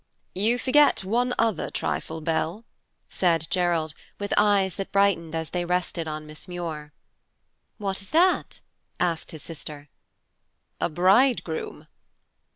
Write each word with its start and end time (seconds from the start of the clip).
"You 0.33 0.57
forget 0.57 1.03
one 1.03 1.35
other 1.37 1.69
trifle, 1.69 2.21
Bell," 2.21 2.65
said 3.07 3.45
Gerald, 3.51 3.93
with 4.17 4.33
eyes 4.35 4.73
that 4.77 4.91
brightened 4.91 5.35
as 5.35 5.51
they 5.51 5.63
rested 5.63 6.07
on 6.07 6.25
Miss 6.25 6.47
Muir. 6.47 6.91
"What 7.77 8.01
is 8.01 8.09
that?" 8.09 8.61
asked 8.99 9.29
his 9.29 9.43
sister. 9.43 9.89
"A 10.79 10.89
bridegroom." 10.89 11.85